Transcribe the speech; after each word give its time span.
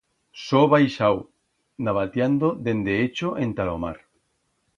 So 0.43 0.61
baixau 0.69 1.19
navatiando 1.89 2.51
dende 2.69 2.97
Echo 3.07 3.35
enta 3.45 3.71
lo 3.71 3.79
mar. 3.87 3.97